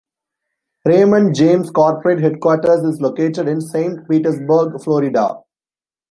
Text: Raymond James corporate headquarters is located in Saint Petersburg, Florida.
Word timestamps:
Raymond 0.83 1.35
James 1.35 1.69
corporate 1.69 2.21
headquarters 2.23 2.81
is 2.85 3.01
located 3.01 3.47
in 3.47 3.61
Saint 3.61 4.09
Petersburg, 4.09 4.83
Florida. 4.83 5.35